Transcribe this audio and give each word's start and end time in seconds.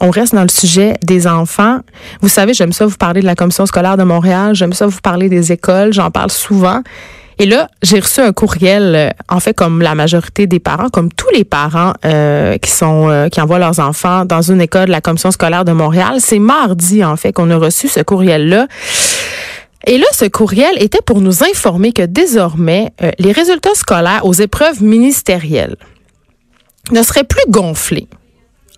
On 0.00 0.10
reste 0.10 0.34
dans 0.34 0.42
le 0.42 0.48
sujet 0.48 0.94
des 1.02 1.26
enfants. 1.26 1.80
Vous 2.20 2.28
savez, 2.28 2.52
j'aime 2.52 2.72
ça 2.72 2.86
vous 2.86 2.96
parler 2.96 3.22
de 3.22 3.26
la 3.26 3.34
commission 3.34 3.64
scolaire 3.64 3.96
de 3.96 4.02
Montréal, 4.02 4.54
j'aime 4.54 4.72
ça 4.72 4.86
vous 4.86 5.00
parler 5.00 5.28
des 5.28 5.52
écoles, 5.52 5.92
j'en 5.92 6.10
parle 6.10 6.30
souvent. 6.30 6.82
Et 7.38 7.46
là, 7.46 7.68
j'ai 7.82 8.00
reçu 8.00 8.20
un 8.20 8.32
courriel, 8.32 8.94
euh, 8.94 9.10
en 9.28 9.40
fait, 9.40 9.52
comme 9.52 9.82
la 9.82 9.94
majorité 9.94 10.46
des 10.46 10.58
parents, 10.58 10.88
comme 10.88 11.12
tous 11.12 11.28
les 11.34 11.44
parents 11.44 11.92
euh, 12.06 12.56
euh, 12.56 13.28
qui 13.28 13.40
envoient 13.40 13.58
leurs 13.58 13.78
enfants 13.78 14.24
dans 14.24 14.40
une 14.40 14.62
école 14.62 14.86
de 14.86 14.90
la 14.90 15.02
commission 15.02 15.30
scolaire 15.30 15.64
de 15.64 15.72
Montréal. 15.72 16.16
C'est 16.20 16.38
mardi, 16.38 17.04
en 17.04 17.16
fait, 17.16 17.32
qu'on 17.32 17.50
a 17.50 17.56
reçu 17.56 17.88
ce 17.88 18.00
courriel-là. 18.00 18.68
Et 19.86 19.98
là, 19.98 20.06
ce 20.12 20.24
courriel 20.24 20.82
était 20.82 21.02
pour 21.04 21.20
nous 21.20 21.44
informer 21.44 21.92
que 21.92 22.02
désormais, 22.02 22.90
les 23.18 23.32
résultats 23.32 23.74
scolaires 23.74 24.24
aux 24.24 24.32
épreuves 24.32 24.82
ministérielles 24.82 25.76
ne 26.90 27.02
seraient 27.02 27.24
plus 27.24 27.44
gonflés. 27.50 28.08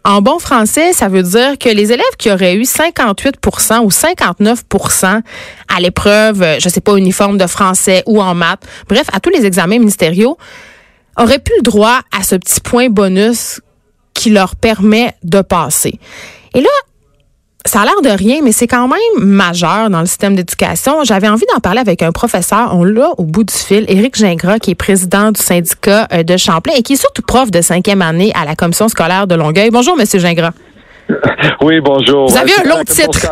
En 0.05 0.23
bon 0.23 0.39
français, 0.39 0.93
ça 0.93 1.09
veut 1.09 1.23
dire 1.23 1.59
que 1.59 1.69
les 1.69 1.93
élèves 1.93 2.17
qui 2.19 2.31
auraient 2.31 2.55
eu 2.55 2.63
58% 2.63 3.81
ou 3.81 3.89
59% 3.89 5.21
à 5.69 5.81
l'épreuve, 5.81 6.43
euh, 6.43 6.57
je 6.61 6.69
sais 6.69 6.81
pas, 6.81 6.97
uniforme 6.97 7.37
de 7.37 7.47
français 7.47 8.03
ou 8.07 8.23
en 8.23 8.35
maths, 8.35 8.63
bref, 8.89 9.07
à 9.13 9.21
tous 9.21 9.31
les 9.31 9.45
examens 9.45 9.79
ministériaux, 9.79 10.39
auraient 11.17 11.41
plus 11.41 11.57
le 11.57 11.63
droit 11.63 12.01
à 12.17 12.23
ce 12.23 12.37
petit 12.37 12.61
point 12.61 12.89
bonus 12.89 13.61
qui 14.15 14.31
leur 14.31 14.57
permet 14.57 15.15
de 15.25 15.43
passer. 15.43 15.99
Et 16.55 16.61
là, 16.61 16.69
ça 17.69 17.83
a 17.83 17.85
l'air 17.85 18.01
de 18.03 18.09
rien, 18.09 18.41
mais 18.43 18.53
c'est 18.53 18.67
quand 18.67 18.89
même 18.89 19.25
majeur 19.25 19.91
dans 19.91 20.01
le 20.01 20.07
système 20.07 20.35
d'éducation. 20.35 21.05
J'avais 21.05 21.29
envie 21.29 21.45
d'en 21.53 21.61
parler 21.61 21.81
avec 21.81 22.03
un 22.03 22.13
professeur. 22.13 22.75
On 22.75 22.83
l'a 22.83 23.11
au 23.19 23.25
bout 23.25 23.45
du 23.45 23.53
fil, 23.53 23.85
Éric 23.89 24.17
Gingras, 24.17 24.59
qui 24.59 24.71
est 24.71 24.75
président 24.75 25.33
du 25.33 25.41
syndicat 25.41 26.09
euh, 26.13 26.23
de 26.23 26.37
Champlain 26.39 26.73
et 26.77 26.83
qui 26.83 26.95
est 26.95 26.97
surtout 26.97 27.23
prof 27.23 27.51
de 27.51 27.61
cinquième 27.61 28.01
année 28.01 28.33
à 28.35 28.47
la 28.47 28.55
commission 28.55 28.89
scolaire 28.89 29.27
de 29.27 29.35
Longueuil. 29.35 29.71
Bonjour, 29.71 29.97
Monsieur 29.97 30.19
Gingras. 30.19 30.53
Oui, 31.63 31.81
bonjour. 31.81 32.29
Vous 32.29 32.37
avez 32.37 32.53
un 32.65 32.69
long 32.69 32.85
titre. 32.85 33.27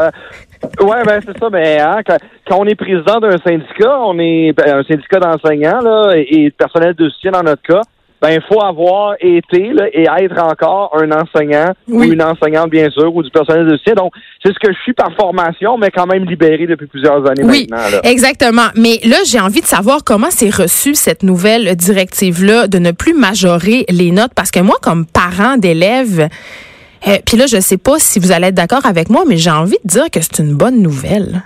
Oui, 0.81 0.97
ben 1.07 1.21
c'est 1.25 1.39
ça. 1.39 1.49
Mais 1.51 1.79
hein, 1.81 1.99
quand, 2.07 2.59
on 2.59 2.67
est 2.67 2.75
président 2.75 3.21
d'un 3.21 3.37
syndicat, 3.39 4.01
on 4.01 4.19
est 4.19 4.53
ben, 4.53 4.79
un 4.79 4.83
syndicat 4.83 5.21
d'enseignants 5.21 5.81
là, 5.81 6.13
et, 6.17 6.47
de 6.47 6.55
personnel 6.55 6.95
de 6.95 7.09
soutien 7.11 7.31
dans 7.31 7.43
notre 7.43 7.63
cas 7.63 7.83
ben 8.23 8.31
il 8.31 8.43
faut 8.43 8.63
avoir 8.63 9.15
été 9.21 9.73
et 9.93 10.07
être 10.21 10.43
encore 10.43 10.97
un 11.01 11.11
enseignant 11.13 11.73
ou 11.89 12.03
une 12.03 12.23
enseignante 12.23 12.71
bien 12.71 12.89
sûr 12.91 13.15
ou 13.15 13.23
du 13.23 13.31
personnel 13.31 13.67
de 13.67 13.77
soutien. 13.77 13.95
Donc 13.95 14.13
c'est 14.43 14.53
ce 14.53 14.59
que 14.59 14.73
je 14.73 14.79
suis 14.81 14.95
par 14.95 15.13
formation, 15.15 15.77
mais 15.77 15.91
quand 15.91 16.07
même 16.07 16.25
libéré 16.25 16.67
depuis 16.67 16.87
plusieurs 16.87 17.29
années 17.29 17.45
oui, 17.45 17.67
maintenant. 17.71 18.01
Exactement. 18.05 18.69
Mais 18.75 18.99
là 19.05 19.17
j'ai 19.27 19.41
envie 19.41 19.61
de 19.61 19.67
savoir 19.67 20.03
comment 20.05 20.31
c'est 20.31 20.55
reçu 20.55 20.95
cette 20.95 21.23
nouvelle 21.23 21.77
directive 21.77 22.45
là 22.45 22.69
de 22.69 22.79
ne 22.79 22.93
plus 22.93 23.15
majorer 23.15 23.85
les 23.91 24.11
notes 24.11 24.33
parce 24.35 24.51
que 24.51 24.61
moi 24.61 24.77
comme 24.83 25.07
parent 25.07 25.57
d'élèves 25.59 26.29
euh, 27.07 27.19
puis 27.25 27.37
là, 27.37 27.47
je 27.47 27.61
sais 27.61 27.79
pas 27.79 27.99
si 27.99 28.19
vous 28.19 28.33
allez 28.33 28.49
être 28.49 28.55
d'accord 28.55 28.85
avec 28.85 29.11
moi, 29.11 29.25
mais 29.29 29.37
j'ai 29.37 29.51
envie 29.51 29.79
de 29.85 29.89
dire 29.89 30.11
que 30.11 30.21
c'est 30.21 30.41
une 30.41 30.57
bonne 30.57 30.83
nouvelle. 30.83 31.43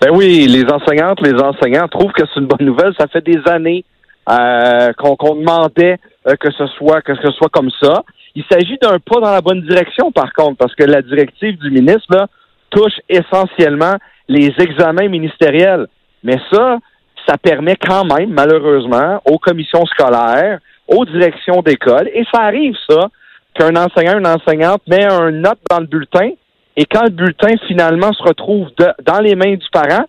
Ben 0.00 0.10
oui, 0.12 0.46
les 0.46 0.64
enseignantes, 0.64 1.20
les 1.22 1.34
enseignants 1.34 1.88
trouvent 1.88 2.12
que 2.12 2.22
c'est 2.32 2.40
une 2.40 2.46
bonne 2.46 2.66
nouvelle. 2.66 2.92
Ça 2.98 3.06
fait 3.08 3.24
des 3.24 3.40
années 3.46 3.84
euh, 4.28 4.92
qu'on 4.92 5.34
demandait 5.36 5.98
euh, 6.26 6.34
que 6.38 6.50
ce 6.52 6.66
soit 6.66 7.00
que 7.02 7.14
ce 7.14 7.30
soit 7.32 7.48
comme 7.50 7.70
ça. 7.80 8.02
Il 8.34 8.44
s'agit 8.50 8.78
d'un 8.80 8.98
pas 8.98 9.20
dans 9.20 9.32
la 9.32 9.40
bonne 9.40 9.62
direction, 9.62 10.12
par 10.12 10.32
contre, 10.32 10.58
parce 10.58 10.74
que 10.74 10.84
la 10.84 11.02
directive 11.02 11.58
du 11.58 11.70
ministre 11.70 12.28
touche 12.70 13.00
essentiellement 13.08 13.96
les 14.28 14.52
examens 14.58 15.08
ministériels. 15.08 15.86
Mais 16.22 16.36
ça, 16.52 16.78
ça 17.26 17.38
permet 17.38 17.76
quand 17.76 18.04
même, 18.04 18.30
malheureusement, 18.30 19.20
aux 19.24 19.38
commissions 19.38 19.86
scolaires, 19.86 20.58
aux 20.86 21.04
directions 21.04 21.62
d'école, 21.62 22.08
et 22.12 22.24
ça 22.32 22.42
arrive, 22.42 22.74
ça, 22.88 23.08
qu'un 23.54 23.76
enseignant, 23.76 24.18
une 24.18 24.26
enseignante 24.26 24.82
met 24.86 25.04
un 25.04 25.30
note 25.30 25.58
dans 25.70 25.80
le 25.80 25.86
bulletin, 25.86 26.30
et 26.76 26.84
quand 26.84 27.04
le 27.04 27.10
bulletin 27.10 27.56
finalement 27.66 28.12
se 28.12 28.22
retrouve 28.22 28.68
dans 29.04 29.20
les 29.20 29.34
mains 29.34 29.54
du 29.54 29.66
parent, 29.72 30.04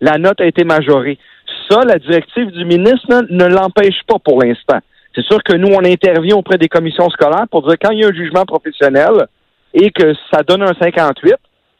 la 0.00 0.18
note 0.18 0.40
a 0.40 0.46
été 0.46 0.64
majorée 0.64 1.18
ça, 1.68 1.80
la 1.84 1.98
directive 1.98 2.50
du 2.50 2.64
ministre 2.64 3.26
ne 3.30 3.44
l'empêche 3.46 4.00
pas 4.06 4.18
pour 4.18 4.42
l'instant. 4.42 4.78
C'est 5.14 5.24
sûr 5.24 5.42
que 5.42 5.56
nous, 5.56 5.68
on 5.68 5.84
intervient 5.84 6.36
auprès 6.36 6.58
des 6.58 6.68
commissions 6.68 7.08
scolaires 7.10 7.46
pour 7.50 7.66
dire 7.66 7.76
quand 7.80 7.90
il 7.90 8.00
y 8.00 8.04
a 8.04 8.08
un 8.08 8.12
jugement 8.12 8.44
professionnel 8.44 9.26
et 9.74 9.90
que 9.90 10.14
ça 10.32 10.42
donne 10.42 10.62
un 10.62 10.74
58, 10.80 11.34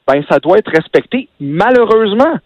ben 0.07 0.23
ça 0.29 0.39
doit 0.39 0.59
être 0.59 0.71
respecté. 0.71 1.29
Malheureusement, 1.41 2.39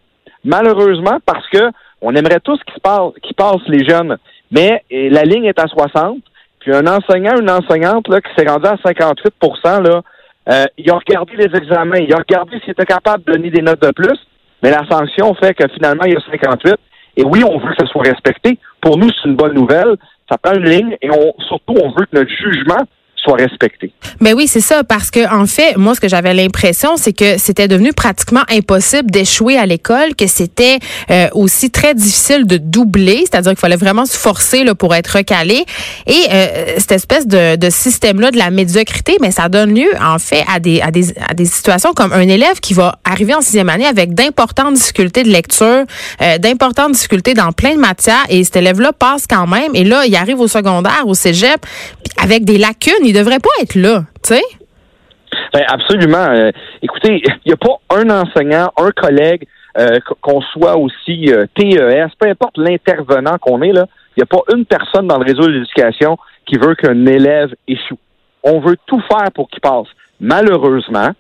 malheureusement, 0.45 1.19
parce 1.25 1.49
que 1.49 1.71
on 2.01 2.15
aimerait 2.15 2.41
tous 2.41 2.59
qu'ils 2.65 2.83
passe, 2.83 3.13
qu'ils 3.23 3.37
passent 3.37 3.69
les 3.69 3.89
jeunes, 3.89 4.17
mais 4.51 4.83
la 4.91 5.23
ligne 5.23 5.45
est 5.45 5.59
à 5.61 5.67
60. 5.69 6.19
Puis 6.59 6.75
un 6.75 6.87
enseignant, 6.87 7.41
une 7.41 7.51
enseignante 7.51 8.09
là, 8.09 8.21
qui 8.21 8.31
s'est 8.37 8.49
rendu 8.49 8.67
à 8.67 8.77
58 8.85 9.33
là, 9.65 10.03
euh, 10.49 10.65
il 10.77 10.91
a 10.91 10.95
regardé 10.95 11.37
les 11.37 11.57
examens, 11.57 11.99
il 11.99 12.13
a 12.13 12.19
regardé 12.19 12.59
s'il 12.61 12.71
était 12.71 12.85
capable 12.85 13.25
de 13.25 13.33
donner 13.33 13.51
des 13.51 13.63
notes 13.63 13.83
de 13.83 13.91
plus, 13.93 14.19
mais 14.63 14.71
la 14.71 14.87
sanction 14.89 15.35
fait 15.35 15.55
que 15.55 15.69
finalement, 15.75 16.05
il 16.05 16.13
y 16.13 16.17
a 16.17 16.21
58. 16.21 16.75
Et 17.17 17.25
oui, 17.25 17.45
on 17.45 17.59
veut 17.59 17.71
que 17.71 17.85
ça 17.85 17.87
soit 17.87 18.03
respecté. 18.03 18.59
Pour 18.81 18.97
nous, 18.97 19.09
c'est 19.11 19.29
une 19.29 19.37
bonne 19.37 19.55
nouvelle. 19.55 19.97
Ça 20.31 20.39
prend 20.39 20.55
une 20.55 20.69
ligne 20.69 20.97
et 21.03 21.11
on, 21.11 21.35
surtout, 21.49 21.75
on 21.83 21.91
veut 21.91 22.07
que 22.07 22.17
notre 22.17 22.31
jugement 22.31 22.85
soit 23.23 23.37
respecté. 23.37 23.93
Ben 24.21 24.35
oui, 24.35 24.47
c'est 24.49 24.61
ça, 24.61 24.85
parce 24.85 25.11
que 25.11 25.33
en 25.33 25.47
fait, 25.47 25.77
moi, 25.77 25.95
ce 25.95 26.01
que 26.01 26.09
j'avais 26.09 26.35
l'impression, 26.35 26.97
c'est 26.97 27.13
que 27.13 27.39
c'était 27.39 27.69
devenu 27.69 27.93
pratiquement 27.93 28.43
impossible 28.51 29.11
d'échouer 29.11 29.57
à 29.57 29.67
l'école, 29.67 30.15
que 30.17 30.27
c'était 30.27 30.79
euh, 31.11 31.29
aussi 31.33 31.71
très 31.71 31.95
difficile 31.95 32.47
de 32.47 32.57
doubler, 32.57 33.21
c'est-à-dire 33.21 33.53
qu'il 33.53 33.61
fallait 33.61 33.77
vraiment 33.77 34.07
se 34.07 34.17
forcer 34.17 34.65
là, 34.65 34.75
pour 34.75 34.95
être 34.95 35.17
recalé. 35.19 35.65
Et 36.07 36.25
euh, 36.33 36.75
cette 36.79 36.93
espèce 36.93 37.27
de, 37.27 37.57
de 37.57 37.71
système-là 37.71 38.31
de 38.31 38.39
la 38.39 38.51
médiocrité, 38.51 39.17
mais 39.21 39.31
ça 39.31 39.49
donne 39.49 39.75
lieu, 39.75 39.91
en 40.01 40.19
fait, 40.19 40.45
à 40.53 40.59
des, 40.59 40.81
à, 40.81 40.91
des, 40.91 41.15
à 41.29 41.35
des 41.35 41.45
situations 41.47 41.93
comme 41.93 42.13
un 42.13 42.29
élève 42.29 42.61
qui 42.61 42.75
va 42.75 42.99
arriver 43.05 43.35
en 43.35 43.41
sixième 43.41 43.69
année 43.69 43.87
avec 43.87 44.15
d'importantes 44.15 44.75
difficultés 44.75 45.23
de 45.23 45.31
lecture, 45.31 45.85
euh, 46.21 46.39
d'importantes 46.39 46.93
difficultés 46.93 47.35
dans 47.35 47.53
plein 47.53 47.75
de 47.75 47.81
matières, 47.81 48.25
et 48.29 48.43
cet 48.43 48.57
élève-là 48.57 48.93
passe 48.93 49.27
quand 49.29 49.47
même, 49.47 49.71
et 49.75 49.85
là, 49.85 50.05
il 50.07 50.15
arrive 50.17 50.41
au 50.41 50.49
secondaire, 50.49 51.05
au 51.07 51.15
cégep, 51.15 51.65
avec 52.23 52.45
des 52.45 52.59
lacunes, 52.59 53.05
il 53.05 53.13
devrait 53.13 53.41
pas 53.41 53.51
être 53.63 53.75
là, 53.75 54.05
tu 54.23 54.35
sais? 54.35 54.43
Ben 55.53 55.65
absolument. 55.69 56.29
Euh, 56.31 56.51
écoutez, 56.83 57.23
il 57.25 57.47
n'y 57.47 57.53
a 57.53 57.57
pas 57.57 57.79
un 57.91 58.09
enseignant, 58.11 58.71
un 58.79 58.91
collègue, 58.91 59.47
euh, 59.79 59.99
qu'on 60.21 60.41
soit 60.41 60.77
aussi 60.77 61.33
euh, 61.33 61.47
TES, 61.55 62.11
peu 62.19 62.29
importe 62.29 62.59
l'intervenant 62.59 63.39
qu'on 63.39 63.63
est, 63.63 63.73
là, 63.73 63.87
il 64.17 64.21
n'y 64.21 64.23
a 64.23 64.27
pas 64.27 64.43
une 64.55 64.67
personne 64.67 65.07
dans 65.07 65.19
le 65.19 65.25
réseau 65.25 65.47
de 65.47 65.53
l'éducation 65.53 66.19
qui 66.47 66.57
veut 66.57 66.75
qu'un 66.75 67.07
élève 67.07 67.55
échoue. 67.67 67.99
On 68.43 68.61
veut 68.61 68.77
tout 68.87 69.01
faire 69.11 69.31
pour 69.35 69.49
qu'il 69.49 69.61
passe. 69.61 69.87
Malheureusement, 70.21 71.11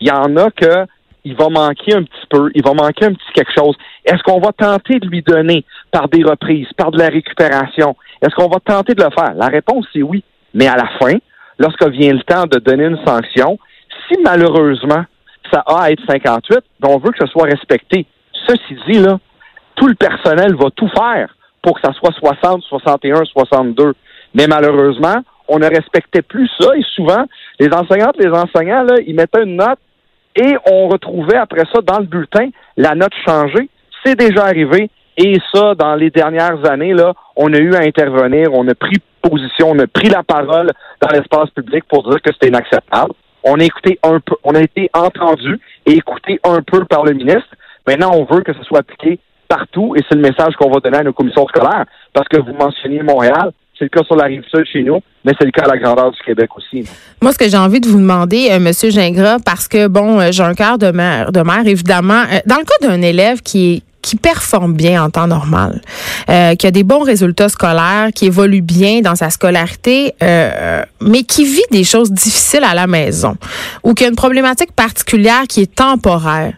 il 0.00 0.08
y 0.08 0.10
en 0.10 0.36
a 0.36 0.50
que 0.50 0.86
il 1.24 1.36
va 1.36 1.48
manquer 1.50 1.94
un 1.94 2.04
petit 2.04 2.26
peu, 2.30 2.50
il 2.54 2.62
va 2.62 2.72
manquer 2.72 3.06
un 3.06 3.12
petit 3.12 3.32
quelque 3.34 3.52
chose. 3.52 3.76
Est-ce 4.04 4.22
qu'on 4.22 4.40
va 4.40 4.52
tenter 4.52 4.98
de 4.98 5.06
lui 5.08 5.22
donner 5.22 5.64
par 5.90 6.08
des 6.08 6.22
reprises, 6.22 6.68
par 6.76 6.90
de 6.90 6.98
la 6.98 7.08
récupération? 7.08 7.96
Est-ce 8.22 8.34
qu'on 8.34 8.48
va 8.48 8.60
tenter 8.64 8.94
de 8.94 9.02
le 9.02 9.10
faire? 9.10 9.34
La 9.34 9.48
réponse, 9.48 9.86
c'est 9.92 10.02
oui. 10.02 10.24
Mais 10.58 10.66
à 10.66 10.74
la 10.74 10.88
fin, 10.98 11.16
lorsque 11.60 11.86
vient 11.86 12.12
le 12.12 12.22
temps 12.24 12.44
de 12.50 12.58
donner 12.58 12.86
une 12.86 12.98
sanction, 13.06 13.60
si 14.08 14.18
malheureusement 14.24 15.04
ça 15.52 15.62
a 15.64 15.84
à 15.84 15.90
être 15.92 16.02
58, 16.08 16.58
ben, 16.80 16.88
on 16.90 16.98
veut 16.98 17.12
que 17.12 17.24
ce 17.24 17.30
soit 17.30 17.44
respecté. 17.44 18.06
Ceci 18.48 18.76
dit, 18.88 19.00
tout 19.76 19.86
le 19.86 19.94
personnel 19.94 20.56
va 20.56 20.68
tout 20.74 20.88
faire 20.88 21.32
pour 21.62 21.80
que 21.80 21.86
ça 21.86 21.92
soit 21.92 22.12
60, 22.12 22.62
61, 22.62 23.24
62. 23.24 23.94
Mais 24.34 24.48
malheureusement, 24.48 25.22
on 25.46 25.60
ne 25.60 25.66
respectait 25.66 26.22
plus 26.22 26.50
ça 26.58 26.76
et 26.76 26.82
souvent, 26.96 27.24
les 27.60 27.68
enseignantes, 27.72 28.16
les 28.18 28.30
enseignants, 28.30 28.84
ils 29.06 29.14
mettaient 29.14 29.44
une 29.44 29.56
note 29.56 29.78
et 30.34 30.56
on 30.68 30.88
retrouvait 30.88 31.36
après 31.36 31.64
ça 31.72 31.80
dans 31.82 32.00
le 32.00 32.06
bulletin 32.06 32.48
la 32.76 32.96
note 32.96 33.14
changée. 33.24 33.68
C'est 34.04 34.18
déjà 34.18 34.46
arrivé 34.46 34.90
et 35.20 35.36
ça, 35.52 35.74
dans 35.74 35.96
les 35.96 36.10
dernières 36.10 36.64
années, 36.70 36.94
là, 36.94 37.12
on 37.34 37.52
a 37.52 37.58
eu 37.58 37.74
à 37.74 37.80
intervenir, 37.80 38.54
on 38.54 38.66
a 38.68 38.74
pris 38.74 38.98
position, 39.20 39.70
on 39.70 39.78
a 39.80 39.86
pris 39.88 40.08
la 40.08 40.22
parole 40.22 40.70
dans 41.02 41.08
l'espace 41.08 41.50
public 41.50 41.84
pour 41.88 42.08
dire 42.08 42.22
que 42.22 42.32
c'était 42.32 42.48
inacceptable. 42.48 43.12
On 43.42 43.58
a 43.58 43.64
écouté 43.64 43.98
un 44.04 44.20
peu, 44.20 44.36
on 44.44 44.54
a 44.54 44.60
été 44.60 44.88
entendu 44.94 45.58
et 45.86 45.92
écouté 45.92 46.38
un 46.44 46.62
peu 46.62 46.84
par 46.84 47.04
le 47.04 47.14
ministre. 47.14 47.48
Maintenant, 47.86 48.12
on 48.14 48.32
veut 48.32 48.42
que 48.42 48.52
ce 48.52 48.62
soit 48.62 48.80
appliqué 48.80 49.18
partout 49.48 49.94
et 49.96 50.04
c'est 50.08 50.14
le 50.14 50.20
message 50.20 50.54
qu'on 50.54 50.70
va 50.70 50.78
donner 50.78 50.98
à 50.98 51.02
nos 51.02 51.12
commissions 51.12 51.46
scolaires. 51.48 51.86
Parce 52.12 52.28
que 52.28 52.40
vous 52.40 52.52
mentionniez 52.52 53.02
Montréal, 53.02 53.50
C'est 53.76 53.84
le 53.84 53.90
cas 53.90 54.04
sur 54.04 54.16
la 54.16 54.24
rive 54.24 54.44
sud 54.52 54.64
chez 54.72 54.82
nous, 54.82 55.00
mais 55.24 55.32
c'est 55.38 55.44
le 55.44 55.52
cas 55.52 55.62
à 55.62 55.68
la 55.68 55.78
grandeur 55.78 56.10
du 56.10 56.18
Québec 56.24 56.50
aussi. 56.56 56.88
Moi, 57.22 57.32
ce 57.32 57.38
que 57.38 57.48
j'ai 57.48 57.56
envie 57.56 57.80
de 57.80 57.88
vous 57.88 58.00
demander, 58.00 58.50
euh, 58.50 58.58
Monsieur 58.58 58.90
Gingras, 58.90 59.38
parce 59.44 59.68
que 59.68 59.86
bon, 59.86 60.20
euh, 60.20 60.28
j'ai 60.32 60.42
un 60.42 60.54
cœur 60.54 60.78
de 60.78 60.90
mère, 60.90 61.32
de 61.32 61.40
mère 61.40 61.66
évidemment. 61.66 62.22
Euh, 62.32 62.40
dans 62.46 62.58
le 62.58 62.64
cas 62.64 62.88
d'un 62.88 63.02
élève 63.02 63.40
qui 63.40 63.74
est 63.74 63.82
qui 64.02 64.16
performe 64.16 64.74
bien 64.74 65.02
en 65.02 65.10
temps 65.10 65.26
normal, 65.26 65.82
euh, 66.30 66.54
qui 66.54 66.66
a 66.66 66.70
des 66.70 66.84
bons 66.84 67.02
résultats 67.02 67.48
scolaires, 67.48 68.08
qui 68.14 68.26
évolue 68.26 68.62
bien 68.62 69.00
dans 69.00 69.16
sa 69.16 69.30
scolarité, 69.30 70.14
euh, 70.22 70.82
mais 71.00 71.24
qui 71.24 71.44
vit 71.44 71.62
des 71.70 71.84
choses 71.84 72.10
difficiles 72.10 72.64
à 72.64 72.74
la 72.74 72.86
maison, 72.86 73.36
ou 73.82 73.94
qui 73.94 74.04
a 74.04 74.08
une 74.08 74.16
problématique 74.16 74.72
particulière 74.72 75.42
qui 75.48 75.62
est 75.62 75.74
temporaire. 75.74 76.54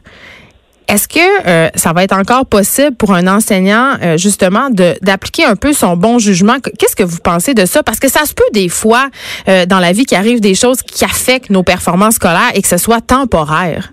Est-ce 0.91 1.07
que 1.07 1.47
euh, 1.47 1.69
ça 1.77 1.93
va 1.93 2.03
être 2.03 2.17
encore 2.17 2.47
possible 2.47 2.97
pour 2.97 3.15
un 3.15 3.29
enseignant 3.29 3.97
euh, 4.03 4.17
justement 4.17 4.71
d'appliquer 4.71 5.45
un 5.45 5.55
peu 5.55 5.73
son 5.73 5.97
bon 5.97 6.19
jugement? 6.19 6.57
Qu'est-ce 6.81 6.97
que 6.97 7.05
vous 7.05 7.19
pensez 7.19 7.55
de 7.55 7.65
ça? 7.65 7.85
Parce 7.85 8.01
que 8.01 8.09
ça 8.11 8.25
se 8.27 8.35
peut 8.35 8.43
des 8.53 8.69
fois 8.69 9.09
euh, 9.49 9.67
dans 9.67 9.79
la 9.79 9.93
vie 9.93 10.05
qu'il 10.05 10.19
arrive 10.19 10.41
des 10.41 10.57
choses 10.57 10.83
qui 10.83 11.05
affectent 11.05 11.51
nos 11.51 11.63
performances 11.63 12.17
scolaires 12.17 12.51
et 12.55 12.63
que 12.63 12.67
ce 12.67 12.77
soit 12.77 13.01
temporaire. 13.01 13.93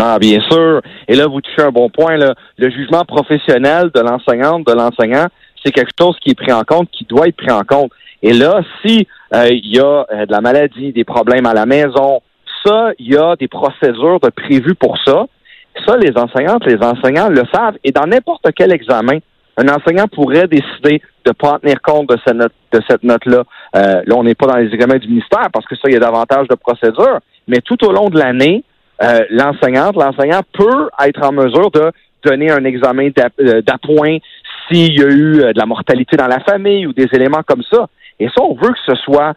Ah, 0.00 0.18
bien 0.18 0.40
sûr. 0.48 0.80
Et 1.08 1.16
là, 1.16 1.26
vous 1.26 1.40
touchez 1.40 1.62
un 1.62 1.70
bon 1.70 1.90
point. 1.90 2.16
Là. 2.16 2.34
Le 2.56 2.70
jugement 2.70 3.04
professionnel 3.04 3.90
de 3.94 4.00
l'enseignante, 4.00 4.66
de 4.66 4.72
l'enseignant, 4.72 5.26
c'est 5.64 5.72
quelque 5.72 5.90
chose 5.98 6.16
qui 6.20 6.30
est 6.30 6.34
pris 6.34 6.52
en 6.52 6.62
compte, 6.62 6.88
qui 6.90 7.04
doit 7.04 7.26
être 7.26 7.36
pris 7.36 7.50
en 7.50 7.64
compte. 7.64 7.90
Et 8.22 8.32
là, 8.32 8.60
si 8.84 9.06
il 9.32 9.76
y 9.76 9.80
a 9.80 10.06
de 10.26 10.30
la 10.30 10.40
maladie, 10.40 10.92
des 10.92 11.04
problèmes 11.04 11.46
à 11.46 11.54
la 11.54 11.66
maison, 11.66 12.22
ça, 12.64 12.90
il 12.98 13.12
y 13.12 13.16
a 13.16 13.36
des 13.36 13.48
procédures 13.48 14.20
de 14.20 14.30
prévues 14.30 14.74
pour 14.74 14.96
ça. 15.04 15.26
Ça, 15.86 15.96
les 15.96 16.16
enseignantes, 16.16 16.64
les 16.66 16.82
enseignants 16.82 17.28
le 17.28 17.42
savent. 17.52 17.76
Et 17.84 17.92
dans 17.92 18.06
n'importe 18.06 18.48
quel 18.56 18.72
examen, 18.72 19.18
un 19.56 19.68
enseignant 19.68 20.06
pourrait 20.08 20.46
décider 20.46 21.02
de 21.24 21.30
ne 21.30 21.32
pas 21.32 21.58
tenir 21.58 21.80
compte 21.82 22.08
de 22.08 22.16
cette 22.24 22.36
note, 22.36 22.52
de 22.72 22.80
cette 22.88 23.02
note-là. 23.02 23.42
Euh, 23.76 24.02
là, 24.06 24.14
on 24.16 24.22
n'est 24.22 24.34
pas 24.34 24.46
dans 24.46 24.56
les 24.56 24.72
examens 24.72 24.98
du 24.98 25.08
ministère 25.08 25.48
parce 25.52 25.66
que 25.66 25.76
ça, 25.76 25.82
il 25.86 25.94
y 25.94 25.96
a 25.96 26.00
davantage 26.00 26.48
de 26.48 26.54
procédures. 26.54 27.18
Mais 27.46 27.60
tout 27.60 27.82
au 27.84 27.92
long 27.92 28.08
de 28.08 28.18
l'année, 28.18 28.64
euh, 29.02 29.20
l'enseignante, 29.30 29.96
l'enseignant 29.96 30.40
peut 30.52 30.88
être 31.04 31.22
en 31.22 31.32
mesure 31.32 31.70
de 31.70 31.92
donner 32.24 32.50
un 32.50 32.64
examen 32.64 33.10
euh, 33.18 33.62
d'appoint 33.62 34.18
s'il 34.68 34.98
y 34.98 35.02
a 35.02 35.08
eu 35.08 35.52
de 35.52 35.58
la 35.58 35.66
mortalité 35.66 36.16
dans 36.16 36.26
la 36.26 36.40
famille 36.40 36.86
ou 36.86 36.92
des 36.92 37.08
éléments 37.12 37.42
comme 37.46 37.62
ça. 37.70 37.86
Et 38.20 38.26
ça, 38.28 38.42
on 38.42 38.54
veut 38.54 38.70
que 38.70 38.80
ce 38.86 38.94
soit 38.96 39.34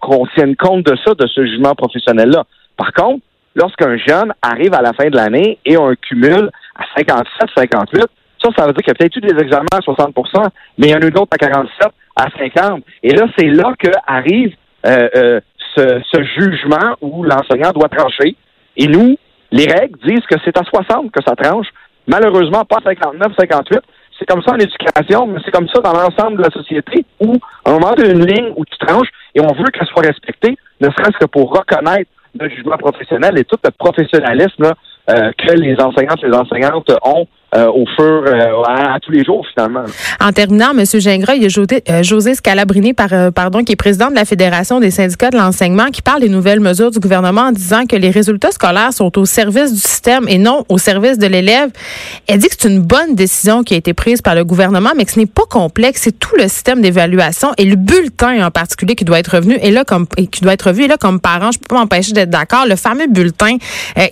qu'on 0.00 0.26
tienne 0.34 0.56
compte 0.56 0.86
de 0.86 0.96
ça, 1.04 1.14
de 1.14 1.26
ce 1.26 1.44
jugement 1.44 1.74
professionnel-là. 1.74 2.44
Par 2.76 2.92
contre, 2.92 3.22
lorsqu'un 3.54 3.96
jeune 3.96 4.32
arrive 4.42 4.74
à 4.74 4.82
la 4.82 4.92
fin 4.92 5.08
de 5.08 5.16
l'année 5.16 5.58
et 5.64 5.76
on 5.76 5.94
cumule 5.94 6.50
à 6.76 6.84
57, 6.96 7.50
58, 7.56 8.04
ça, 8.42 8.50
ça 8.56 8.66
veut 8.66 8.72
dire 8.72 8.82
qu'il 8.82 8.88
y 8.88 8.90
a 8.90 8.94
peut-être 8.94 9.16
eu 9.16 9.20
des 9.20 9.42
examens 9.42 9.66
à 9.72 9.80
60% 9.80 10.48
mais 10.78 10.88
il 10.88 10.90
y 10.90 10.94
en 10.94 11.00
a 11.00 11.06
eu 11.06 11.10
d'autres 11.10 11.32
à 11.32 11.38
47, 11.38 11.88
à 12.16 12.26
50. 12.38 12.82
Et 13.02 13.10
là, 13.14 13.26
c'est 13.38 13.46
là 13.46 13.72
qu'arrive 13.78 14.54
euh, 14.86 15.08
euh, 15.16 15.40
ce, 15.74 16.00
ce, 16.10 16.22
jugement 16.22 16.94
où 17.00 17.24
l'enseignant 17.24 17.72
doit 17.72 17.88
trancher. 17.88 18.36
Et 18.76 18.86
nous, 18.86 19.16
les 19.50 19.66
règles 19.66 19.98
disent 20.04 20.26
que 20.28 20.36
c'est 20.44 20.56
à 20.58 20.64
60 20.64 21.12
que 21.12 21.22
ça 21.24 21.34
tranche. 21.36 21.68
Malheureusement, 22.06 22.64
pas 22.64 22.78
à 22.84 22.90
59, 22.90 23.32
58. 23.38 23.80
C'est 24.18 24.26
comme 24.26 24.42
ça 24.42 24.52
en 24.52 24.58
éducation, 24.58 25.26
mais 25.26 25.40
c'est 25.44 25.50
comme 25.50 25.68
ça 25.68 25.80
dans 25.80 25.92
l'ensemble 25.92 26.36
de 26.36 26.42
la 26.42 26.50
société 26.50 27.04
où, 27.20 27.34
moment, 27.66 27.94
tu 27.96 28.04
une 28.04 28.24
ligne 28.24 28.52
où 28.56 28.64
tu 28.64 28.76
tranches 28.78 29.08
et 29.34 29.40
on 29.40 29.52
veut 29.52 29.70
qu'elle 29.72 29.86
soit 29.88 30.02
respectée, 30.02 30.56
ne 30.80 30.88
serait-ce 30.90 31.18
que 31.18 31.26
pour 31.26 31.50
reconnaître 31.50 32.10
le 32.38 32.48
jugement 32.48 32.76
professionnel 32.76 33.38
et 33.38 33.44
tout 33.44 33.58
le 33.62 33.70
professionnalisme 33.70 34.72
euh, 35.10 35.32
que 35.36 35.52
les 35.54 35.76
enseignantes 35.80 36.22
et 36.22 36.26
les 36.26 36.36
enseignantes 36.36 36.92
ont 37.02 37.26
euh, 37.56 37.66
au 37.66 37.84
fur 37.96 38.24
euh, 38.26 38.62
à, 38.66 38.98
tous 39.00 39.12
les 39.12 39.24
jours 39.24 39.46
finalement. 39.52 39.84
En 40.20 40.32
terminant, 40.32 40.72
M. 40.72 40.84
Gingras, 40.84 41.34
il 41.34 41.42
y 41.42 41.46
a 41.46 41.48
José, 41.48 41.82
José 42.02 42.34
Scalabrini, 42.34 42.94
par, 42.94 43.10
pardon, 43.32 43.62
qui 43.62 43.72
est 43.72 43.76
président 43.76 44.10
de 44.10 44.14
la 44.14 44.24
Fédération 44.24 44.80
des 44.80 44.90
syndicats 44.90 45.30
de 45.30 45.36
l'enseignement, 45.36 45.86
qui 45.86 46.02
parle 46.02 46.20
des 46.20 46.28
nouvelles 46.28 46.60
mesures 46.60 46.90
du 46.90 46.98
gouvernement 46.98 47.42
en 47.42 47.52
disant 47.52 47.86
que 47.86 47.96
les 47.96 48.10
résultats 48.10 48.50
scolaires 48.50 48.92
sont 48.92 49.16
au 49.18 49.24
service 49.24 49.72
du 49.72 49.80
système 49.80 50.26
et 50.28 50.38
non 50.38 50.64
au 50.68 50.78
service 50.78 51.18
de 51.18 51.26
l'élève. 51.26 51.70
Elle 52.26 52.38
dit 52.38 52.48
que 52.48 52.54
c'est 52.58 52.68
une 52.68 52.80
bonne 52.80 53.14
décision 53.14 53.62
qui 53.62 53.74
a 53.74 53.76
été 53.76 53.94
prise 53.94 54.20
par 54.20 54.34
le 54.34 54.44
gouvernement, 54.44 54.90
mais 54.96 55.04
que 55.04 55.12
ce 55.12 55.18
n'est 55.18 55.26
pas 55.26 55.46
complexe. 55.48 56.02
C'est 56.04 56.18
tout 56.18 56.36
le 56.36 56.44
système 56.44 56.80
d'évaluation 56.80 57.52
et 57.58 57.64
le 57.64 57.76
bulletin 57.76 58.44
en 58.44 58.50
particulier 58.50 58.94
qui 58.94 59.04
doit 59.04 59.18
être 59.18 59.36
revenu 59.36 59.58
et 59.62 59.70
là 59.70 59.84
comme 59.84 60.06
qui 60.08 60.40
doit 60.40 60.54
être 60.54 60.68
revu. 60.68 60.84
Et 60.84 60.88
là, 60.88 60.96
comme 60.96 61.20
parent, 61.20 61.52
je 61.52 61.58
peux 61.58 61.68
pas 61.68 61.76
m'empêcher 61.76 62.12
d'être 62.12 62.30
d'accord. 62.30 62.66
Le 62.68 62.76
fameux 62.76 63.06
bulletin 63.06 63.58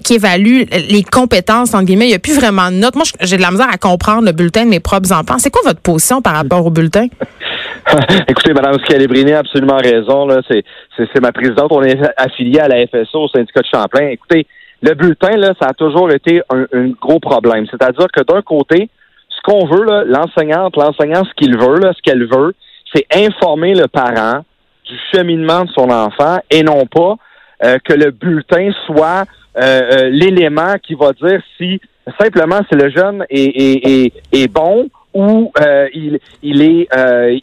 qui 0.05 0.15
évalue 0.15 0.63
les 0.89 1.03
compétences 1.03 1.75
entre 1.75 1.85
guillemets, 1.85 2.07
il 2.07 2.11
n'y 2.11 2.15
a 2.15 2.19
plus 2.19 2.35
vraiment 2.35 2.71
de 2.71 2.77
notes. 2.77 2.95
Moi, 2.95 3.05
j'ai 3.33 3.39
de 3.39 3.43
la 3.43 3.51
misère 3.51 3.71
à 3.73 3.79
comprendre 3.79 4.27
le 4.27 4.33
bulletin 4.33 4.65
de 4.65 4.69
mes 4.69 4.81
propres 4.81 5.11
enfants. 5.11 5.39
C'est 5.39 5.51
quoi 5.51 5.63
votre 5.65 5.81
position 5.81 6.21
par 6.21 6.35
rapport 6.35 6.67
au 6.67 6.71
bulletin? 6.71 7.07
Écoutez, 8.29 8.53
Mme 8.53 8.75
Scalabrini 8.85 9.33
a 9.33 9.39
absolument 9.39 9.79
raison. 9.79 10.29
C'est, 10.51 11.21
ma 11.23 11.33
présidente. 11.33 11.69
On 11.71 11.83
est 11.83 11.99
affilié 12.19 12.61
à 12.61 12.69
la 12.69 12.87
FSO, 12.87 13.21
au 13.21 13.29
syndicat 13.29 13.61
de 13.61 13.67
Champlain. 13.73 14.09
Écoutez, 14.09 14.47
le 14.83 14.93
bulletin, 14.95 15.35
là, 15.39 15.55
ça 15.59 15.69
a 15.69 15.73
toujours 15.73 16.11
été 16.11 16.43
un, 16.51 16.91
gros 17.01 17.21
problème. 17.21 17.67
C'est-à-dire 17.71 18.09
que 18.13 18.23
d'un 18.23 18.43
côté, 18.43 18.91
ce 19.31 19.41
qu'on 19.51 19.65
veut, 19.65 20.05
l'enseignante, 20.05 20.77
l'enseignant, 20.77 21.23
ce 21.25 21.33
qu'il 21.35 21.57
veut, 21.57 21.79
là, 21.79 21.93
ce 21.97 22.03
qu'elle 22.03 22.27
veut, 22.27 22.53
c'est 22.95 23.07
informer 23.15 23.75
le 23.75 23.89
parent 23.89 24.45
du 24.85 24.95
cheminement 25.15 25.65
de 25.65 25.71
son 25.71 25.89
enfant 25.89 26.39
et 26.51 26.63
non 26.63 26.85
pas 26.85 27.17
euh, 27.65 27.79
que 27.83 27.95
le 27.95 28.11
bulletin 28.11 28.73
soit 28.87 29.25
euh, 29.57 29.61
euh, 29.61 30.09
l'élément 30.09 30.75
qui 30.83 30.95
va 30.95 31.13
dire 31.13 31.43
si 31.59 31.81
simplement 32.19 32.61
si 32.71 32.75
le 32.75 32.91
jeune 32.91 33.25
est, 33.29 34.09
est, 34.09 34.13
est, 34.33 34.49
bon 34.49 34.89
ou 35.13 35.53
euh, 35.61 35.89
il, 35.93 36.19
il 36.43 36.63
est 36.63 36.89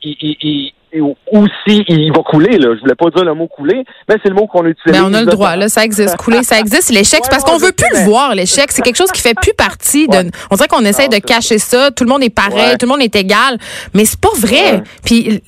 il, 0.01 0.37
ou 0.41 0.71
si 0.91 1.83
il 1.87 2.11
va 2.11 2.21
couler, 2.23 2.57
là. 2.57 2.75
Je 2.75 2.81
voulais 2.81 2.95
pas 2.95 3.09
dire 3.09 3.23
le 3.23 3.33
mot 3.33 3.47
couler, 3.47 3.83
mais 4.07 4.15
c'est 4.23 4.29
le 4.29 4.35
mot 4.35 4.47
qu'on 4.47 4.65
utilise. 4.65 4.85
Mais 4.85 4.93
ben, 4.93 5.05
on 5.05 5.13
a 5.13 5.21
le 5.21 5.27
droit, 5.27 5.55
là. 5.55 5.69
Ça 5.69 5.83
existe. 5.83 6.17
Couler, 6.17 6.43
ça 6.43 6.59
existe. 6.59 6.89
L'échec, 6.89 7.19
c'est 7.23 7.29
parce 7.29 7.43
qu'on 7.43 7.57
veut 7.57 7.71
plus 7.71 7.87
le 7.93 8.05
voir, 8.05 8.35
l'échec. 8.35 8.71
C'est 8.71 8.81
quelque 8.81 8.97
chose 8.97 9.11
qui 9.11 9.21
fait 9.21 9.35
plus 9.35 9.53
partie 9.53 10.07
de. 10.07 10.31
On 10.51 10.55
dirait 10.55 10.67
qu'on 10.67 10.85
essaie 10.85 11.07
de 11.07 11.17
cacher 11.17 11.59
ça. 11.59 11.91
Tout 11.91 12.03
le 12.03 12.09
monde 12.09 12.23
est 12.23 12.29
pareil, 12.29 12.77
tout 12.77 12.85
le 12.85 12.91
monde 12.91 13.01
est 13.01 13.15
égal. 13.15 13.57
Mais 13.93 14.05
c'est 14.05 14.19
pas 14.19 14.29
vrai. 14.35 14.83
Puis 15.03 15.41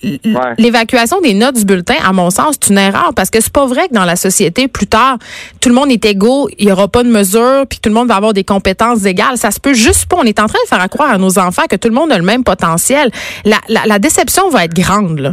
l'évacuation 0.57 1.19
des 1.21 1.33
notes 1.33 1.55
du 1.55 1.65
bulletin, 1.65 1.95
à 2.03 2.13
mon 2.13 2.29
sens, 2.29 2.55
c'est 2.61 2.69
une 2.69 2.77
erreur 2.77 3.11
parce 3.15 3.29
que 3.29 3.41
c'est 3.41 3.53
pas 3.53 3.65
vrai 3.65 3.87
que 3.87 3.93
dans 3.93 4.05
la 4.05 4.15
société, 4.15 4.67
plus 4.67 4.87
tard, 4.87 5.17
tout 5.59 5.69
le 5.69 5.75
monde 5.75 5.91
est 5.91 6.05
égaux, 6.05 6.49
il 6.57 6.67
y 6.67 6.71
aura 6.71 6.87
pas 6.87 7.03
de 7.03 7.09
mesure, 7.09 7.65
puis 7.67 7.79
tout 7.79 7.89
le 7.89 7.95
monde 7.95 8.07
va 8.07 8.15
avoir 8.15 8.33
des 8.33 8.43
compétences 8.43 9.05
égales. 9.05 9.37
Ça 9.37 9.51
se 9.51 9.59
peut 9.59 9.73
juste 9.73 10.05
pas. 10.05 10.17
On 10.19 10.23
est 10.23 10.39
en 10.39 10.47
train 10.47 10.59
de 10.63 10.67
faire 10.67 10.87
croire 10.89 11.11
à 11.11 11.17
nos 11.17 11.39
enfants 11.39 11.63
que 11.69 11.75
tout 11.75 11.87
le 11.87 11.95
monde 11.95 12.11
a 12.11 12.17
le 12.17 12.23
même 12.23 12.43
potentiel. 12.43 13.11
La, 13.45 13.57
la, 13.67 13.85
la 13.85 13.99
déception 13.99 14.49
va 14.49 14.65
être 14.65 14.73
grande, 14.73 15.19
là. 15.19 15.30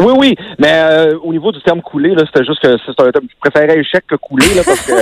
Oui, 0.00 0.14
oui, 0.16 0.34
mais 0.58 0.72
euh, 0.72 1.18
au 1.22 1.32
niveau 1.32 1.52
du 1.52 1.60
terme 1.60 1.82
couler, 1.82 2.14
là, 2.14 2.22
c'était 2.26 2.44
juste 2.44 2.62
que 2.62 2.74
c'est 2.86 3.00
un 3.02 3.10
terme, 3.10 3.26
je 3.28 3.50
préférais 3.50 3.78
échec 3.78 4.06
que 4.06 4.14
couler, 4.16 4.54
là, 4.54 4.62
parce 4.64 4.86
que. 4.86 4.92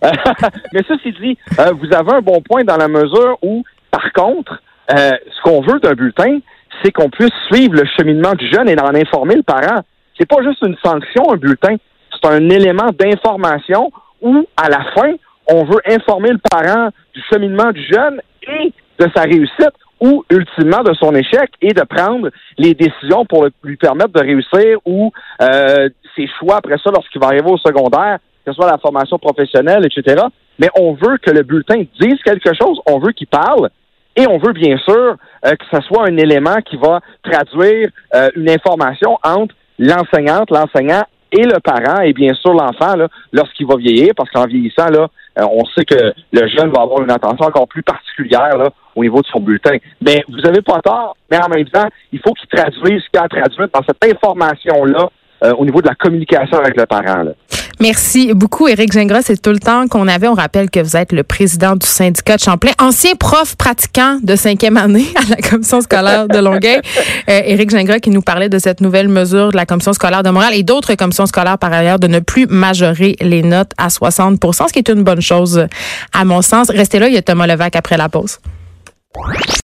mais 0.72 0.80
ceci 0.88 1.12
dit, 1.20 1.38
euh, 1.58 1.72
vous 1.72 1.94
avez 1.94 2.12
un 2.14 2.22
bon 2.22 2.40
point 2.40 2.64
dans 2.64 2.76
la 2.76 2.88
mesure 2.88 3.36
où, 3.42 3.64
par 3.90 4.12
contre, 4.12 4.62
euh, 4.92 5.10
ce 5.30 5.42
qu'on 5.42 5.60
veut 5.60 5.78
d'un 5.80 5.92
bulletin, 5.92 6.38
c'est 6.82 6.90
qu'on 6.90 7.10
puisse 7.10 7.32
suivre 7.52 7.74
le 7.74 7.84
cheminement 7.98 8.32
du 8.32 8.48
jeune 8.50 8.68
et 8.68 8.80
en 8.80 8.94
informer 8.94 9.36
le 9.36 9.42
parent. 9.42 9.80
C'est 10.18 10.28
pas 10.28 10.42
juste 10.42 10.62
une 10.62 10.76
sanction, 10.82 11.32
un 11.32 11.36
bulletin. 11.36 11.76
C'est 12.10 12.28
un 12.28 12.48
élément 12.48 12.88
d'information 12.98 13.90
où, 14.22 14.46
à 14.56 14.68
la 14.70 14.84
fin, 14.94 15.12
on 15.48 15.64
veut 15.64 15.80
informer 15.86 16.30
le 16.30 16.40
parent 16.50 16.88
du 17.14 17.22
cheminement 17.30 17.72
du 17.72 17.84
jeune 17.92 18.20
et 18.42 18.72
de 18.98 19.10
sa 19.14 19.22
réussite 19.22 19.74
ou 20.00 20.24
ultimement 20.30 20.82
de 20.82 20.94
son 20.94 21.14
échec 21.14 21.50
et 21.62 21.72
de 21.72 21.82
prendre 21.82 22.30
les 22.58 22.74
décisions 22.74 23.24
pour 23.24 23.46
lui 23.62 23.76
permettre 23.76 24.12
de 24.12 24.20
réussir 24.20 24.78
ou 24.84 25.12
euh, 25.40 25.88
ses 26.14 26.28
choix 26.38 26.56
après 26.56 26.76
ça 26.82 26.90
lorsqu'il 26.90 27.20
va 27.20 27.28
arriver 27.28 27.50
au 27.50 27.58
secondaire, 27.58 28.18
que 28.44 28.52
ce 28.52 28.54
soit 28.54 28.70
la 28.70 28.78
formation 28.78 29.18
professionnelle, 29.18 29.86
etc. 29.86 30.22
Mais 30.58 30.68
on 30.78 30.92
veut 30.94 31.18
que 31.18 31.30
le 31.30 31.42
bulletin 31.42 31.82
dise 32.00 32.20
quelque 32.24 32.52
chose, 32.60 32.78
on 32.86 32.98
veut 32.98 33.12
qu'il 33.12 33.26
parle 33.26 33.70
et 34.16 34.26
on 34.26 34.38
veut 34.38 34.52
bien 34.52 34.76
sûr 34.78 35.16
euh, 35.44 35.50
que 35.50 35.64
ce 35.72 35.80
soit 35.82 36.08
un 36.08 36.16
élément 36.16 36.56
qui 36.64 36.76
va 36.76 37.00
traduire 37.22 37.88
euh, 38.14 38.28
une 38.36 38.50
information 38.50 39.18
entre 39.22 39.54
l'enseignante, 39.78 40.50
l'enseignant 40.50 41.04
et 41.32 41.42
le 41.42 41.58
parent 41.60 42.00
et 42.02 42.12
bien 42.12 42.34
sûr 42.34 42.52
l'enfant 42.52 42.94
lorsqu'il 43.32 43.66
va 43.66 43.76
vieillir, 43.76 44.12
parce 44.16 44.30
qu'en 44.30 44.46
vieillissant, 44.46 44.88
là, 44.88 45.08
on 45.38 45.64
sait 45.66 45.84
que 45.84 46.12
le 46.32 46.48
jeune 46.48 46.70
va 46.70 46.82
avoir 46.82 47.02
une 47.02 47.10
attention 47.10 47.46
encore 47.46 47.68
plus 47.68 47.82
particulière 47.82 48.56
là, 48.56 48.70
au 48.94 49.02
niveau 49.02 49.20
de 49.20 49.26
son 49.26 49.40
bulletin. 49.40 49.76
Mais 50.00 50.24
vous 50.28 50.40
n'avez 50.40 50.62
pas 50.62 50.80
tort, 50.80 51.16
mais 51.30 51.38
en 51.38 51.48
même 51.48 51.68
temps, 51.68 51.88
il 52.12 52.20
faut 52.20 52.32
qu'il 52.32 52.48
traduise 52.48 53.02
ce 53.02 53.10
qu'il 53.10 53.20
a 53.20 53.24
à 53.24 53.28
traduire 53.28 53.68
dans 53.72 53.82
cette 53.86 54.04
information-là 54.04 55.10
euh, 55.44 55.52
au 55.58 55.64
niveau 55.64 55.82
de 55.82 55.88
la 55.88 55.94
communication 55.94 56.58
avec 56.58 56.76
le 56.76 56.86
parent. 56.86 57.22
Là. 57.22 57.32
Merci 57.78 58.32
beaucoup, 58.32 58.68
Éric 58.68 58.92
Gingras. 58.92 59.22
C'est 59.22 59.40
tout 59.40 59.50
le 59.50 59.58
temps 59.58 59.86
qu'on 59.86 60.08
avait. 60.08 60.28
On 60.28 60.34
rappelle 60.34 60.70
que 60.70 60.80
vous 60.80 60.96
êtes 60.96 61.12
le 61.12 61.22
président 61.22 61.76
du 61.76 61.86
syndicat 61.86 62.36
de 62.36 62.40
Champlain, 62.40 62.72
ancien 62.80 63.14
prof 63.14 63.54
pratiquant 63.56 64.18
de 64.22 64.34
cinquième 64.34 64.78
année 64.78 65.06
à 65.14 65.28
la 65.28 65.36
commission 65.36 65.80
scolaire 65.80 66.28
de 66.28 66.38
Longueuil. 66.38 66.80
Euh, 67.28 67.40
Éric 67.44 67.70
Gingras 67.70 67.98
qui 67.98 68.10
nous 68.10 68.22
parlait 68.22 68.48
de 68.48 68.58
cette 68.58 68.80
nouvelle 68.80 69.08
mesure 69.08 69.50
de 69.50 69.56
la 69.56 69.66
commission 69.66 69.92
scolaire 69.92 70.22
de 70.22 70.30
Montréal 70.30 70.54
et 70.54 70.62
d'autres 70.62 70.94
commissions 70.94 71.26
scolaires 71.26 71.58
par 71.58 71.72
ailleurs 71.72 71.98
de 71.98 72.06
ne 72.06 72.20
plus 72.20 72.46
majorer 72.46 73.16
les 73.20 73.42
notes 73.42 73.72
à 73.78 73.88
60% 73.88 74.68
ce 74.68 74.72
qui 74.72 74.78
est 74.78 74.88
une 74.88 75.02
bonne 75.02 75.20
chose 75.20 75.66
à 76.12 76.24
mon 76.24 76.42
sens. 76.42 76.70
Restez 76.70 76.98
là, 76.98 77.08
il 77.08 77.14
y 77.14 77.16
a 77.16 77.22
Thomas 77.22 77.46
Levac 77.46 77.74
après 77.74 77.96
la 77.96 78.08
pause. 78.08 78.38